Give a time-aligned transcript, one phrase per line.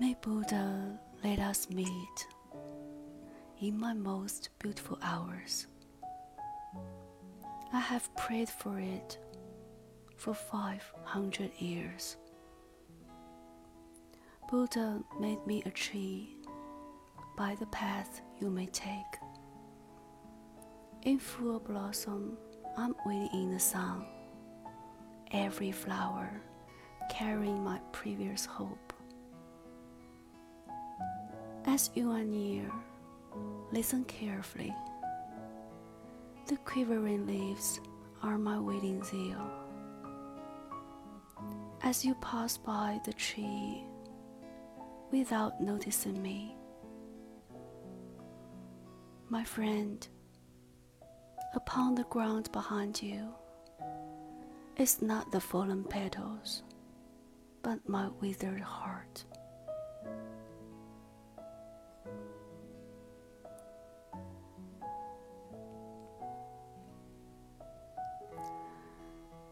[0.00, 2.26] May Buddha let us meet
[3.60, 5.66] in my most beautiful hours.
[7.70, 9.18] I have prayed for it
[10.16, 12.16] for 500 years.
[14.50, 16.38] Buddha made me a tree
[17.36, 19.18] by the path you may take.
[21.02, 22.38] In full blossom,
[22.74, 24.06] I'm waiting in the sun.
[25.30, 26.40] Every flower
[27.10, 28.89] carrying my previous hope.
[31.80, 32.70] As you are near,
[33.72, 34.76] listen carefully.
[36.46, 37.80] The quivering leaves
[38.22, 39.50] are my waiting zeal.
[41.82, 43.82] As you pass by the tree
[45.10, 46.54] without noticing me,
[49.30, 50.06] my friend,
[51.54, 53.26] upon the ground behind you
[54.76, 56.62] is not the fallen petals,
[57.62, 59.24] but my withered heart.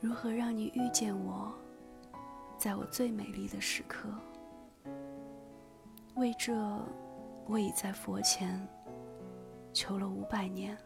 [0.00, 1.52] 如何让你遇见我，
[2.58, 4.08] 在我最美丽的时刻？
[6.16, 6.54] 为这，
[7.46, 8.66] 我已在佛前
[9.72, 10.76] 求了五百年，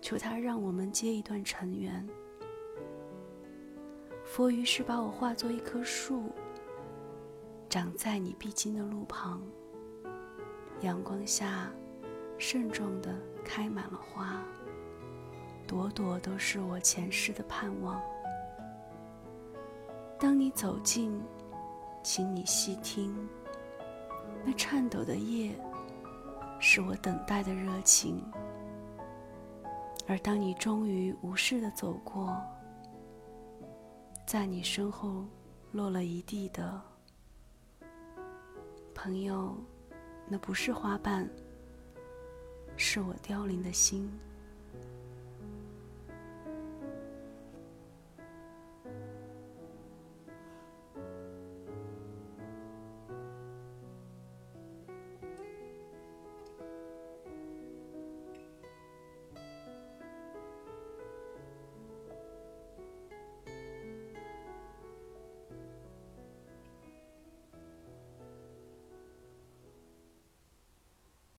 [0.00, 2.06] 求他让我们结一段尘缘。
[4.24, 6.32] 佛于是把我化作一棵树，
[7.68, 9.40] 长在你必经的路旁。
[10.80, 11.70] 阳光下，
[12.36, 14.42] 慎重地开满了花。
[15.66, 18.00] 朵朵都是我前世的盼望。
[20.18, 21.20] 当你走近，
[22.02, 23.14] 请你细听，
[24.44, 25.54] 那颤抖的叶，
[26.60, 28.22] 是我等待的热情。
[30.06, 32.40] 而当你终于无视的走过，
[34.24, 35.24] 在你身后
[35.72, 36.80] 落了一地的，
[38.94, 39.56] 朋友，
[40.28, 41.28] 那不是花瓣，
[42.76, 44.08] 是我凋零的心。